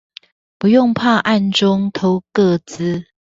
[0.57, 3.05] 不用怕暗中偷個資